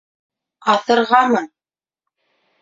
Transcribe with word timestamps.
Аҫырғамы?.. 0.73 1.43